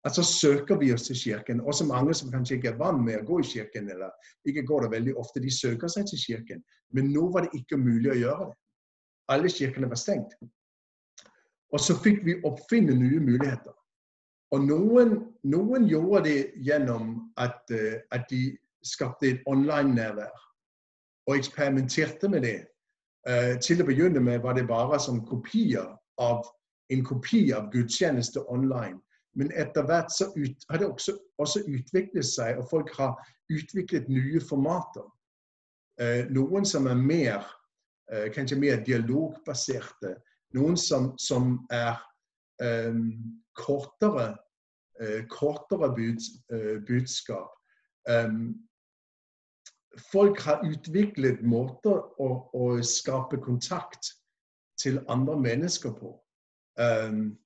[0.06, 1.60] at så søker vi oss til kirken.
[1.60, 4.12] Også mange som kanskje ikke er vant med å gå i kirken, eller
[4.46, 6.62] ikke går det veldig ofte, de søker seg til kirken.
[6.94, 8.54] Men nå var det ikke mulig å gjøre det.
[9.34, 10.36] Alle kirkene var stengt.
[11.74, 13.74] Og så fikk vi oppfinne nye muligheter.
[14.54, 18.54] Og noen, noen gjorde det gjennom at, uh, at de
[18.86, 20.30] skapte et online-nærvær.
[21.26, 22.60] Og eksperimenterte med det.
[23.26, 26.46] Uh, til å begynne med var det bare som kopier av
[26.90, 29.00] en kopi av gudstjeneste online.
[29.36, 33.18] Men etter hvert så ut, har det også, også, utviklet seg, og folk har
[33.52, 35.04] utviklet nye formater.
[36.00, 37.44] Eh, noen som er mer
[38.12, 40.16] eh, kanskje mer dialogbaserte.
[40.56, 41.96] Noen som, som er
[42.62, 42.96] eh,
[43.56, 44.34] kortere,
[45.28, 46.22] kortere bud,
[46.88, 47.50] budskap.
[50.12, 54.08] folk har utviklet måter å, å skape kontakt
[54.80, 56.14] til andre mennesker på.
[56.76, 57.38] Um,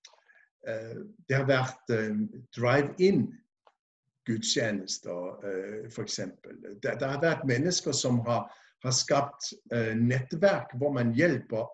[0.68, 2.24] uh, det har vært um,
[2.56, 3.28] drive-in
[4.26, 6.20] gudstjenester, uh, f.eks.
[6.82, 8.50] Det, det har vært mennesker som har,
[8.84, 11.68] har skapt nettverk hvor man hjelper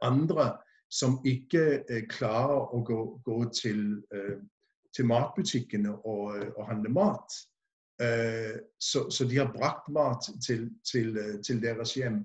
[0.00, 0.54] andre
[0.88, 3.82] som ikke klarer å gå, gå til,
[4.94, 7.36] til, matbutikkene og, og handle mat.
[8.80, 11.12] Så, så, de har brakt mat til, til,
[11.44, 12.22] til deres hjem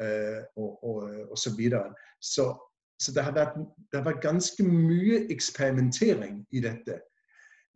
[0.00, 1.02] og, og,
[1.34, 1.92] og så videre.
[2.22, 2.48] Så
[2.98, 3.56] så det har, vært,
[3.90, 7.00] det har vært ganske mye eksperimentering i dette.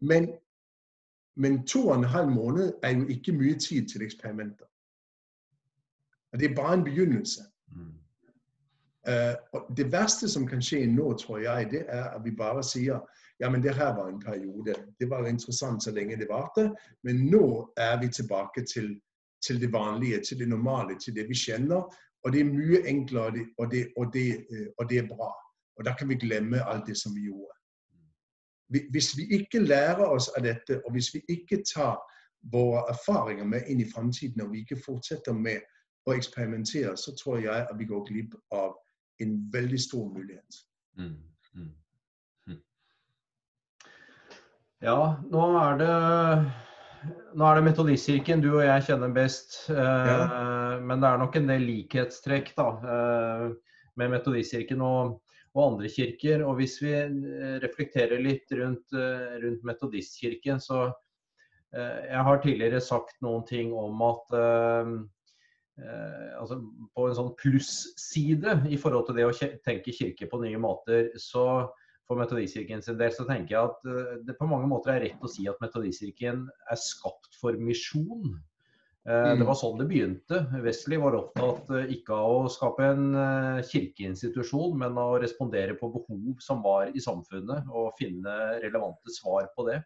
[0.00, 0.28] Men,
[1.37, 4.66] men to og en halv måned er jo ikke mye tid til eksperimenter.
[6.38, 7.42] Det er bare en begynnelse.
[7.72, 7.94] Mm.
[9.09, 12.62] Uh, og det verste som kan skje nå, tror jeg, det er at vi bare
[12.62, 13.00] sier
[13.40, 14.74] ja, men det her var en periode.
[15.00, 16.72] Det var interessant så lenge det varte,
[17.07, 19.00] men nå er vi tilbake til,
[19.46, 21.87] til det vanlige, til det normale, til det vi kjenner.
[22.29, 25.33] Og det er mye enklere, og det, og, det, øh, og det, er bra.
[25.77, 27.55] Og da kan vi glemme alt det som vi gjorde.
[28.91, 31.97] Hvis vi ikke lærer oss av dette, og hvis vi ikke tar
[32.53, 35.64] våre erfaringer med inn i framtiden, og vi ikke fortsetter med
[36.05, 38.77] å eksperimentere, så tror jeg at vi går glipp av
[39.25, 40.61] en veldig stor mulighet.
[41.01, 41.17] Mm.
[41.55, 41.73] Mm.
[42.47, 42.61] mm.
[44.85, 45.01] Ja,
[45.33, 45.97] nå er det
[47.38, 49.64] nå er det Metodistkirken du og jeg kjenner best.
[49.73, 50.21] Eh, ja.
[50.83, 53.44] Men det er nok en del likhetstrekk da, eh,
[54.01, 55.18] med Metodistkirken og,
[55.55, 56.44] og, andre kirker.
[56.47, 58.97] Og hvis vi eh, reflekterer litt rundt,
[59.44, 60.88] rundt Metodistkirken, så
[61.68, 64.31] Jeg har tidligere sagt noen ting om at
[66.40, 66.57] altså
[66.97, 69.35] på en sånn plusside i forhold til det å
[69.66, 71.44] tenke kirke på nye måter, så
[72.09, 75.25] for Metodistkirken sin del så tenker jeg at eh, det på mange måter er rett
[75.25, 78.38] å si at Metodistkirken er skapt for misjon.
[79.05, 79.47] Eh, det mm.
[79.51, 80.40] var sånn det begynte.
[80.64, 83.07] Wesley var opptatt eh, ikke av å skape en
[83.68, 89.53] kirkeinstitusjon, men av å respondere på behov som var i samfunnet, og finne relevante svar
[89.55, 89.83] på det.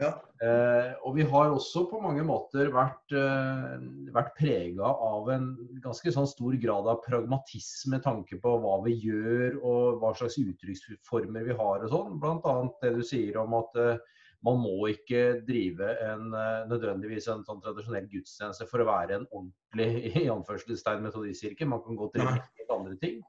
[0.00, 0.14] Ja.
[0.40, 3.74] Eh, og vi har også på mange måter vært, eh,
[4.14, 5.50] vært prega av en
[5.84, 10.38] ganske sånn stor grad av pragmatisme med tanke på hva vi gjør og hva slags
[10.40, 12.16] uttrykksformer vi har og sånn.
[12.22, 12.54] Bl.a.
[12.80, 14.00] det du sier om at eh,
[14.46, 19.28] man må ikke drive en, eh, nødvendigvis en sånn tradisjonell gudstjeneste for å være en
[19.28, 21.68] ordentlig i anførselstegn metodistkirke.
[21.68, 23.20] Man kan gå til helt andre ting.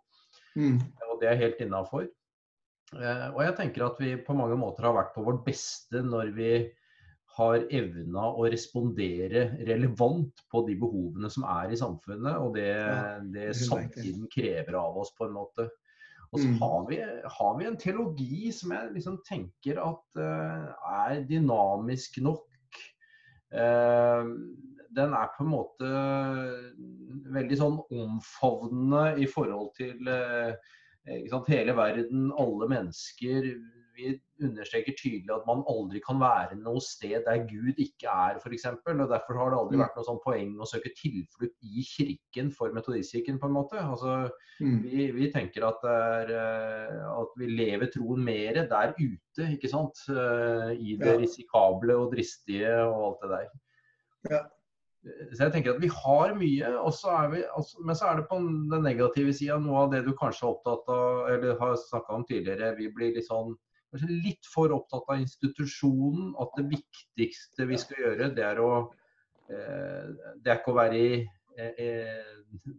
[0.56, 0.80] Mm.
[1.10, 2.08] Og det er helt innafor.
[3.00, 6.34] Eh, og jeg tenker at vi på mange måter har vært på vårt beste når
[6.36, 6.54] vi
[7.38, 12.74] har evna å respondere relevant på de behovene som er i samfunnet, og det,
[13.32, 15.70] det samtiden krever av oss, på en måte.
[16.32, 16.58] Og så mm.
[16.60, 16.98] har vi,
[17.38, 20.68] har vi en teologi som jeg liksom tenker at uh,
[21.06, 22.44] er dynamisk nok.
[23.52, 24.28] Uh,
[24.92, 25.90] den er på en måte
[27.32, 30.56] veldig sånn omfavnende i forhold til uh,
[31.06, 33.48] Hele verden, alle mennesker.
[33.98, 34.12] Vi
[34.42, 38.68] understreker tydelig at man aldri kan være noe sted der Gud ikke er, f.eks.
[38.88, 39.84] Derfor har det aldri mm.
[39.84, 43.82] vært noe sånn poeng å søke tilflukt i kirken for metodistkirken, på en måte.
[43.82, 44.30] Altså,
[44.62, 44.80] mm.
[44.86, 50.06] vi, vi, tenker at, er, eh, at, vi lever troen mer der ute, ikke sant.
[50.10, 53.54] Eh, I det risikable og dristige og alt det der.
[54.32, 54.44] Ja.
[55.02, 56.68] Så jeg tenker at vi har mye,
[57.32, 60.46] vi, også, men så er det på den negative sida noe av det du kanskje
[60.46, 62.76] er opptatt av, eller har snakka om tidligere.
[62.78, 63.56] Vi blir litt sånn
[63.92, 66.36] kanskje litt for opptatt av institusjonen.
[66.42, 68.74] At det viktigste vi skal gjøre, det er å
[69.50, 71.10] eh, Det er ikke å være i
[71.58, 72.30] eh, eh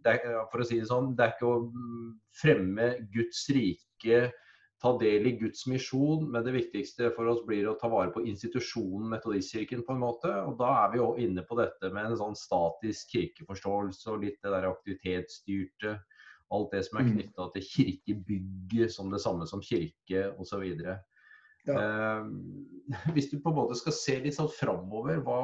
[0.05, 1.61] er, For å si det sånn, det er ikke å
[2.39, 4.27] fremme Guds rike
[4.83, 8.25] ta del i Guds misjon, men det viktigste for oss blir å ta vare på
[8.27, 10.31] institusjonen Metodistkirken på en måte.
[10.43, 14.41] Og da er vi jo inne på dette med en sånn statisk kirkeforståelse og litt
[14.43, 15.95] det der aktivitetsstyrte.
[16.53, 17.13] Alt det som er mm.
[17.15, 20.67] knytta til kirkebygget som det samme som kirke osv.
[20.83, 20.97] Ja.
[21.71, 22.27] Eh,
[23.15, 25.39] hvis du på en måte skal se litt sånn framover, hva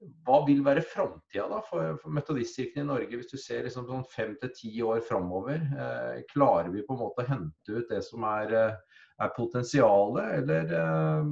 [0.00, 4.32] hva vil være framtida for, for metodistkirken i Norge, hvis du ser liksom sånn fem
[4.40, 5.60] til ti år framover?
[5.60, 10.38] Eh, klarer vi på en måte å hente ut det som er, eh, er potensialet,
[10.40, 11.30] eller eh,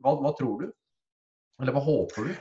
[0.00, 0.68] hva, hva, tror du?
[1.60, 2.34] Eller hva håper du?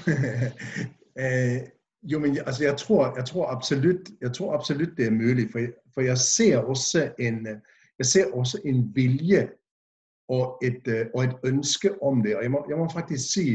[1.24, 1.70] eh,
[2.02, 5.48] jo, men altså, jeg, tror, jeg, tror absolutt, jeg, tror, absolutt, det er mulig.
[5.52, 7.42] For, for jeg, ser en,
[8.00, 9.48] jeg ser også en vilje
[10.30, 12.36] og et, eh, og et ønske om det.
[12.36, 13.46] Og jeg må, må faktisk si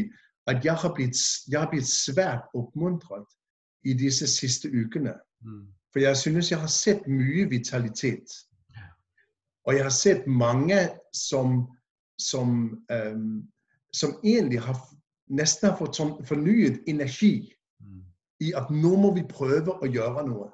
[0.47, 1.17] at jeg har blitt,
[1.51, 3.25] jeg har blitt svært oppmuntret
[3.85, 5.15] i disse siste ukene.
[5.41, 5.65] Mm.
[5.93, 8.29] For jeg synes jeg har sett mye vitalitet.
[9.65, 10.77] Og jeg har sett mange
[11.13, 11.63] som,
[12.21, 12.49] som,
[12.91, 13.47] um,
[13.93, 14.77] som egentlig har
[15.33, 17.47] nesten har fått sånn fornyet energi
[17.81, 18.01] mm.
[18.45, 20.51] i at nå må vi prøve å gjøre noe.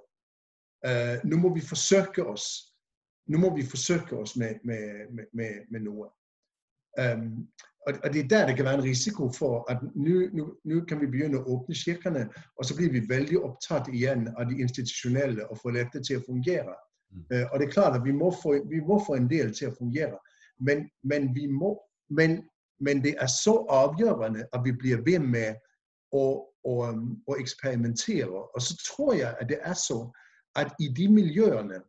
[0.85, 2.47] Uh, nå må vi forsøke oss.
[3.29, 6.07] Nå må vi forsøke oss med, med, med, med noe.
[6.99, 7.47] Um,
[7.87, 11.39] og Det er der det kan være en risiko for at nå kan vi begynne
[11.39, 15.71] å åpne kirkene, og så blir vi veldig opptatt igjen av de institusjonelle og få
[15.71, 16.75] dette til å fungere.
[17.33, 19.71] Uh, og det er klart at vi må, få, vi må få en del til
[19.71, 20.19] å fungere,
[20.59, 21.73] men, men, må,
[22.09, 22.43] men,
[22.79, 25.57] men, det er så avgjørende at vi blir ved med
[26.13, 26.75] å, å,
[27.27, 28.45] å eksperimentere.
[28.53, 30.05] Og så tror jeg at det er så
[30.55, 31.81] at i de miljøene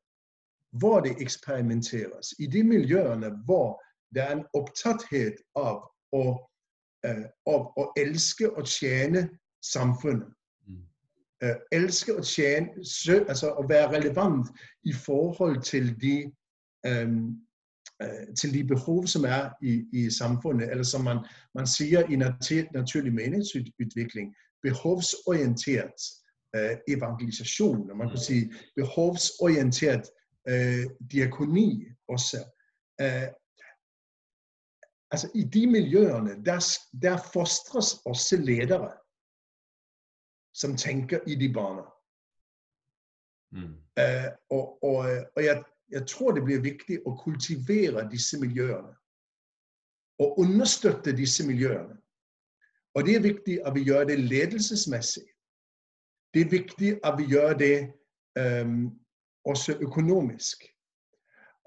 [0.81, 3.77] hvor det eksperimenteres, i de miljøene hvor
[4.15, 6.25] det er en opptatthet av å,
[7.07, 9.29] uh, av å elske og tjene
[9.65, 10.29] samfunnet.
[11.43, 12.71] Uh, elske og tjene,
[13.29, 14.53] altså å være relevant
[14.85, 16.17] i forhold til de,
[16.87, 17.17] uh,
[18.39, 20.71] til de behov som er i, i, samfunnet.
[20.71, 26.11] Eller som man, man sier i natur, naturlig meningsutvikling, behovsorientert
[26.89, 27.87] evangelisasjon.
[27.97, 28.43] Man kan si
[28.77, 30.11] behovsorientert
[31.09, 32.43] diakoni også
[35.13, 36.61] altså I de miljøene der,
[37.03, 38.93] der fostres også ledere
[40.55, 41.89] som tenker i de baner.
[43.53, 43.75] Mm.
[44.01, 44.97] Uh, og, og,
[45.37, 48.95] og jeg, jeg, tror det blir viktig å kultivere disse miljøene.
[50.21, 51.97] Og understøtte disse miljøene.
[52.95, 55.25] Og det er viktig at vi gjør det ledelsesmessig.
[56.35, 57.77] Det er viktig at vi gjør det
[58.41, 58.93] um,
[59.45, 60.65] også økonomisk.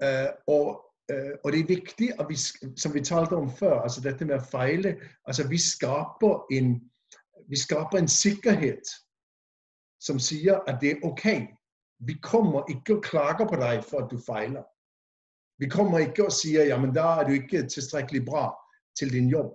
[0.02, 2.36] Uh, og og det er viktig at vi,
[2.76, 4.96] som vi talte om før, altså dette med å feile
[5.26, 6.72] altså Vi skaper en,
[7.46, 8.90] vi skaper en sikkerhet
[10.02, 11.26] som sier at det er OK.
[11.98, 14.64] Vi kommer ikke og klager på deg for at du feiler.
[15.58, 18.50] Vi kommer ikke og sier ja, men da er du ikke tilstrekkelig bra
[18.98, 19.54] til din jobb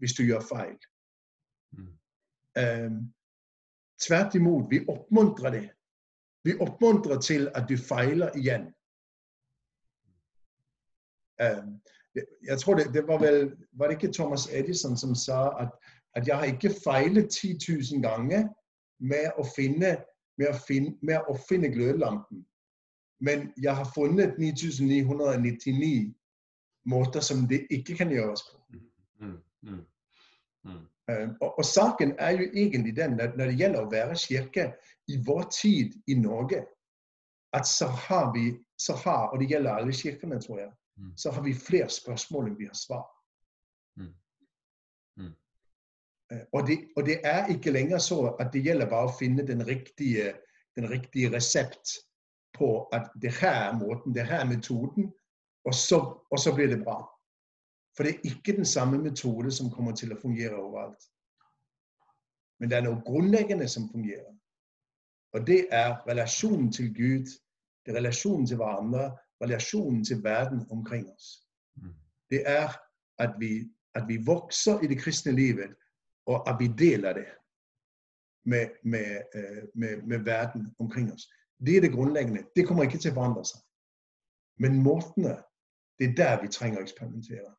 [0.00, 0.76] hvis du gjør feil.
[1.76, 1.90] Mm.
[2.60, 3.00] Um,
[4.00, 5.66] tvert imot, vi oppmuntrer det.
[6.44, 8.70] Vi oppmuntrer til at du feiler igjen.
[11.40, 15.70] Jeg tror det, det, var vel Var det ikke Thomas Edison som sa at,
[16.14, 17.58] at jeg har ikke feilet 10
[17.94, 18.48] 000 ganger
[19.00, 19.96] med å finne,
[20.38, 22.44] med å finne, med å finne glødelampen?
[23.20, 26.14] Men jeg har funnet 9999
[26.84, 28.58] måter som det ikke kan gjøres på.
[29.20, 29.80] Mm, mm,
[30.64, 30.82] mm.
[31.10, 34.66] Uh, og, og, saken er jo egentlig den at når det gjelder å være kirke
[35.08, 36.64] i vår tid i Norge,
[37.52, 40.70] at så har vi så har, Og det gjelder alle kirkene, tror jeg.
[41.00, 41.16] Mm.
[41.16, 43.06] så har vi flere spørsmål enn vi har svar.
[43.96, 44.14] Mm.
[45.16, 45.34] Mm.
[46.32, 49.46] Øh, og, det, og, det, er ikke lenger så at det gjelder bare å finne
[49.46, 50.34] den riktige,
[50.76, 51.96] den riktige resept
[52.58, 55.12] på at det her er måten, det her er metoden,
[55.64, 57.00] og så, og så blir det bra.
[57.96, 61.08] For det er ikke den samme metode som kommer til å fungere overalt.
[62.60, 64.34] Men det er noe grunnleggende som fungerer.
[65.32, 67.32] Og det er relasjonen til Gud,
[67.86, 69.10] det er relasjonen til hverandre,
[69.42, 71.46] relasjonen til verden omkring oss.
[71.76, 71.94] Mm.
[72.30, 72.74] Det er
[73.18, 75.70] at vi, at vi vokser i det kristne livet,
[76.26, 77.28] og at vi deler det
[78.44, 81.28] med, med, øh, med, med verden omkring oss.
[81.66, 82.42] Det er det grunnleggende.
[82.56, 83.60] Det kommer ikke til å forandre seg.
[84.60, 85.36] Men måtene,
[85.98, 87.50] det er der vi trenger å eksperimentere.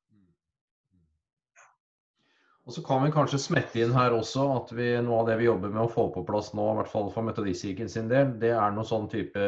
[2.65, 5.47] Og så kan vi kanskje smette inn her også at vi, noe av det vi
[5.47, 8.53] jobber med å få på plass nå, i hvert fall for Metodistkirken sin del, det
[8.53, 9.41] er noe sånn type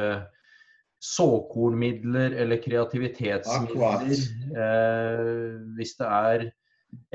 [1.03, 4.03] såkornmidler eller kreativitetsmidler.
[4.55, 6.45] Eh, hvis det er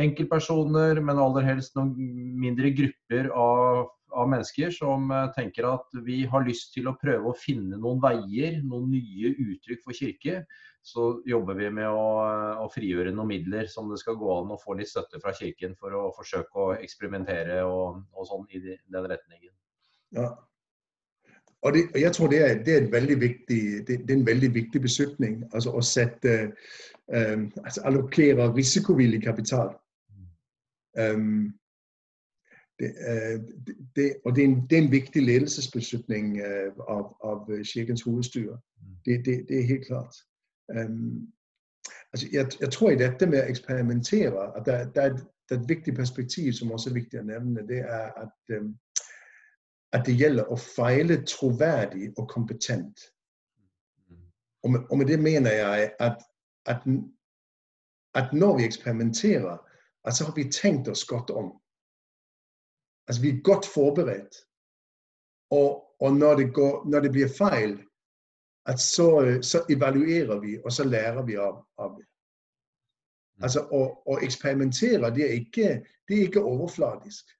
[0.02, 1.94] enkeltpersoner, men aller helst noen
[2.42, 7.30] mindre grupper av, av, mennesker som eh, tenker at vi har lyst til å prøve
[7.30, 10.42] å finne noen veier, noen nye uttrykk for kirke,
[10.84, 12.04] så jobber vi med å,
[12.64, 15.74] å frigjøre noen midler som det skal gå an å få litt støtte fra Kirken
[15.76, 19.52] for å forsøke å eksperimentere og, og sånn i den retningen.
[20.16, 20.30] Ja,
[21.62, 24.26] og, det, og jeg tror det er, det er, veldig viktig, det, det, er en
[24.26, 25.44] veldig viktig beslutning.
[25.54, 26.34] Altså å sette
[27.10, 29.72] um, altså Allokere risikovillig kapital.
[30.98, 31.54] Um,
[32.78, 32.92] det,
[33.96, 36.38] det, og det er, en, det er en viktig ledelsesbeslutning
[36.88, 38.58] av, av Kirkens hovedstyre.
[39.04, 39.18] Det,
[39.50, 40.14] er helt klart.
[40.76, 41.26] Um,
[42.12, 45.60] altså jeg, jeg, tror i dette med å eksperimentere at det, det, er det, er
[45.62, 47.66] et, viktig perspektiv som også er viktig å nevne.
[47.66, 48.76] Det er at um,
[49.92, 53.00] at det gjelder å feile troverdig og kompetent.
[54.64, 56.24] Og med, og med det mener jeg at,
[56.66, 56.82] at,
[58.14, 59.56] at, når vi eksperimenterer,
[60.04, 61.52] at så har vi tenkt oss godt om.
[63.08, 64.42] Altså vi er godt forberedt.
[65.50, 67.78] Og, og når, det går, når, det blir feil,
[68.66, 72.04] at så, så, evaluerer vi, og så lærer vi av, av det.
[73.40, 75.68] Altså å, å eksperimentere, det er, ikke,
[76.08, 77.30] det er ikke overfladisk.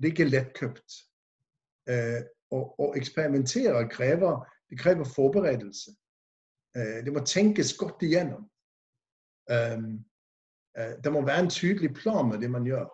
[0.00, 0.96] Det er ikke lettkjøpt.
[2.54, 5.92] Å, eksperimentere krever, det krever forberedelse.
[6.76, 8.46] Eh, det må tenkes godt igjennom.
[9.50, 9.80] Eh,
[10.74, 12.88] det må være en tydelig plan med det man gjør.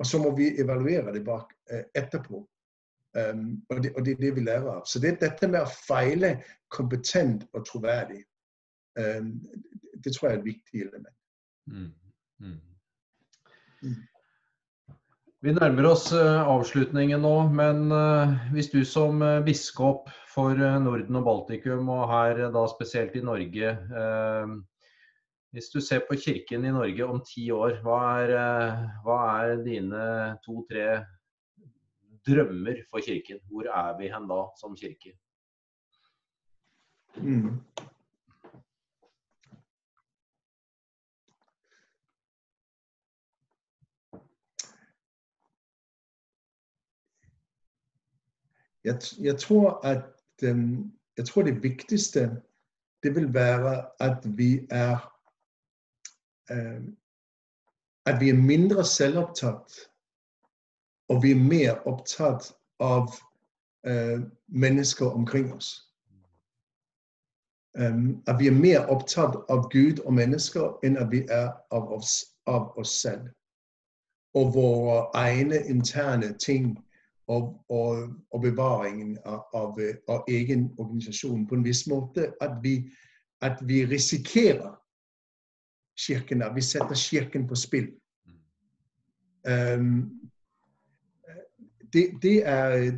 [0.00, 1.52] Og så må vi evaluere det bak
[1.94, 2.40] etterpå.
[3.14, 4.82] Um, og, det, og, det, er det vi lærer av.
[4.86, 6.36] Så det, dette med å feile
[6.70, 8.20] kompetent og troverdig,
[8.94, 9.32] um,
[9.98, 11.16] det tror jeg er et viktig element.
[11.66, 11.88] Mm.
[12.38, 12.60] Mm.
[13.82, 13.96] Mm.
[15.40, 21.16] Vi nærmer oss eh, avslutningen nå, men eh, hvis du som eh, biskop for Norden
[21.16, 23.72] og Baltikum, og her da spesielt i Norge
[25.50, 28.34] Hvis du ser på kirken i Norge om ti år, hva er,
[29.02, 30.04] hva er dine
[30.44, 31.00] to-tre
[32.28, 33.40] drømmer for kirken?
[33.50, 35.16] Hvor er vi hen da som kirke?
[37.16, 37.58] Mm.
[48.84, 50.04] Jeg, jeg, tror at
[51.16, 52.30] jeg tror det viktigste
[53.02, 55.10] det vil være at vi er
[58.06, 59.72] at vi er mindre selvopptatt,
[61.08, 63.12] og vi er mer opptatt av
[63.88, 65.86] uh, mennesker omkring oss.
[68.26, 72.24] At vi er mer opptatt av Gud og mennesker enn at vi er av oss,
[72.50, 73.28] av oss selv.
[74.34, 76.72] Og våre egne interne ting
[77.30, 79.78] og, og, og bevaringen av, av,
[80.08, 82.32] av, egen organisasjon på en viss måte.
[82.42, 82.74] At vi,
[83.46, 84.74] at vi risikerer
[85.98, 86.42] kirken.
[86.42, 87.92] At vi setter kirken på spill.
[89.46, 90.20] Um,
[91.92, 92.90] det, det, er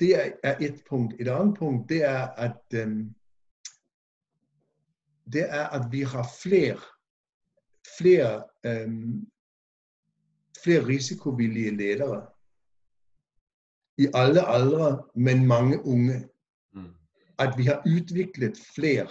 [0.00, 1.14] det er et punkt.
[1.20, 3.14] Et annet punkt det er at um,
[5.32, 6.80] det er at vi har flere
[7.98, 9.26] flere, um,
[10.64, 12.26] flere risikovillige ledere.
[13.98, 16.28] I alle aldre, men mange unge.
[16.74, 16.94] Mm.
[17.38, 19.08] At vi har utviklet flere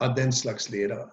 [0.00, 1.10] av den slags ledere.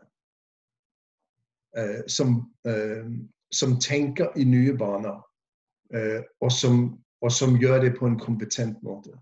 [1.78, 3.09] Uh, som, uh,
[3.51, 5.22] som tenker i nye baner.
[5.93, 9.13] Uh, og, som, og, som, gjør det på en kompetent måte.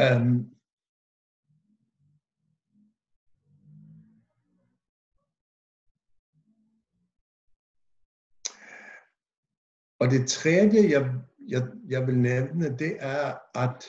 [0.00, 0.50] Um,
[10.02, 11.14] Og det tredje jeg,
[11.48, 13.84] jeg, jeg vil nevne, det er at,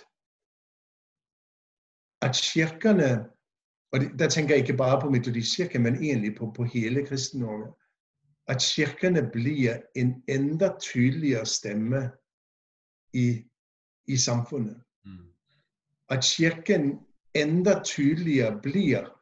[2.21, 3.25] at kirkene
[3.93, 7.73] og det, Der tenker jeg ikke bare på Metodistkirken, men egentlig på, på hele Kristen-Norge.
[8.47, 12.11] At kirkene blir en enda tydeligere stemme
[13.13, 13.43] i,
[14.07, 14.81] i samfunnet.
[15.05, 15.27] Mm.
[16.09, 16.99] At kirken
[17.33, 19.19] enda tydeligere blir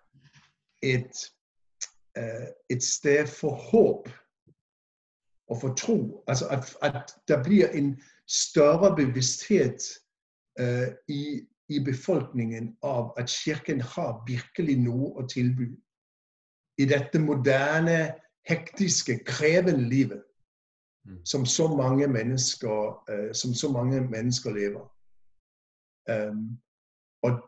[0.82, 1.32] et,
[2.20, 4.10] uh, et sted for håp
[5.52, 6.24] og for tro.
[6.28, 9.82] Altså at, at der blir en større bevissthet
[10.62, 15.68] uh, i, i, befolkningen av at Kirken har virkelig noe å tilby
[16.80, 18.14] i dette moderne,
[18.48, 20.24] hektiske, krevende livet
[21.08, 21.20] mm.
[21.26, 24.88] som så mange mennesker, uh, som så mange mennesker lever.
[26.10, 26.62] Um,
[27.22, 27.44] og,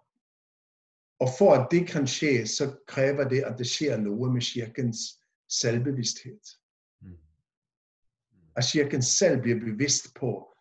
[1.19, 5.07] og, for at det kan skje, så krever det at det skjer noe med Kirkens
[5.49, 6.57] selvbevissthet
[8.55, 10.53] at kirken selv blir bevisst på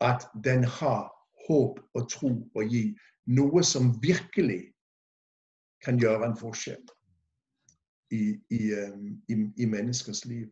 [0.00, 1.10] at den har
[1.48, 2.90] håp og tro å gi.
[3.26, 4.72] Noe som virkelig
[5.84, 6.82] kan gjøre en forskjell
[8.10, 8.62] i, i,
[9.28, 10.48] i, i menneskers liv.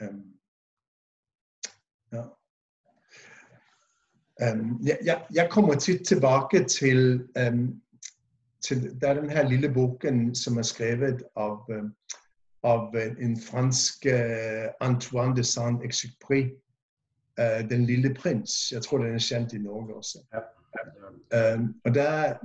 [0.00, 0.22] Um,
[2.12, 2.24] ja.
[4.42, 7.82] Um, jeg, jeg, kommer til, tilbake til, um,
[8.62, 11.68] til Det er denne lille boken som er skrevet av
[12.62, 16.42] av en fransk uh, Antoine de Saint-Exupéry,
[17.40, 18.74] uh, 'Den lille prins'.
[18.74, 20.18] Jeg tror den er kjent i Norge også.
[21.32, 22.38] Um, og det er,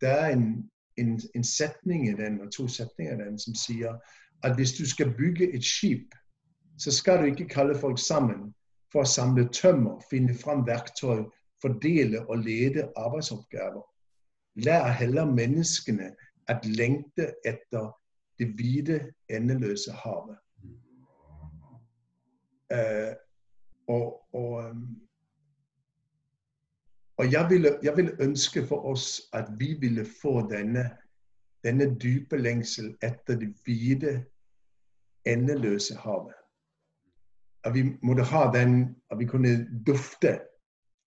[0.00, 3.94] det er en, en, en, setning i den, og to setninger i den som sier
[4.42, 6.14] at hvis du skal bygge et skip,
[6.78, 8.54] så skal du ikke kalle folk sammen
[8.92, 11.24] for å samle tømmer, finne fram verktøy,
[11.62, 13.82] fordele og lede arbeidsoppgaver.
[14.54, 16.10] Lær heller menneskene
[16.48, 17.92] at lengte etter
[18.38, 20.38] det hvite, endeløse havet.
[22.72, 23.12] Uh,
[23.88, 25.00] og, og, um,
[27.16, 30.90] og jeg, ville, jeg, ville, ønske for oss at vi ville få denne,
[31.64, 34.24] denne dype lengsel etter det hvite,
[35.26, 36.34] endeløse havet.
[37.64, 40.40] At vi måtte ha den At vi kunne dufte,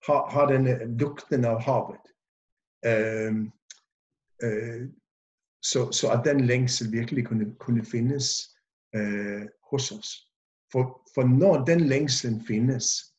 [0.06, 2.12] ha, ha denne lukten av havet.
[2.86, 3.48] Uh,
[4.44, 4.84] uh,
[5.64, 8.50] så, så, at den lengsel virkelig kunne, kunne finnes
[8.94, 10.28] eh, hos oss.
[10.72, 13.14] For, for, når den lengselen finnes,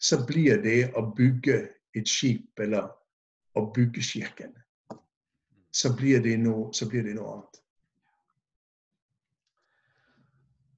[0.00, 1.60] så blir det å bygge
[1.96, 2.90] et skip eller
[3.54, 4.56] å bygge kirken.
[5.70, 7.62] Så blir det noe, blir det noe annet.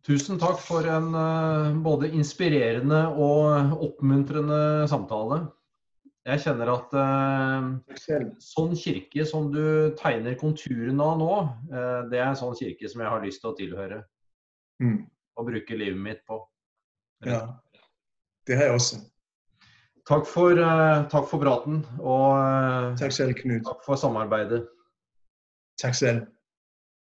[0.09, 5.47] Tusen takk for en uh, både inspirerende og oppmuntrende samtale.
[6.27, 11.35] Jeg kjenner at eh, sånn kirke som du tegner konturene av nå,
[11.73, 14.01] eh, det er en sånn kirke som jeg har lyst til å tilhøre.
[14.83, 14.99] Mm.
[15.39, 16.41] Og bruke livet mitt på.
[17.27, 17.45] Ja,
[18.47, 19.01] det har jeg også.
[20.09, 21.81] Takk for, eh, takk for praten.
[22.01, 23.65] Og takk selv, Knut.
[23.65, 24.67] takk for samarbeidet.
[25.81, 26.27] Takk selv.